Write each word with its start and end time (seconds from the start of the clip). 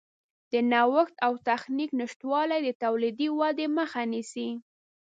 د 0.51 0.53
نوښت 0.71 1.15
او 1.25 1.33
تخنیک 1.47 1.91
نشتوالی 2.01 2.59
د 2.63 2.69
تولیدي 2.83 3.27
ودې 3.39 3.67
مخه 3.77 4.01
نیسي. 4.11 4.49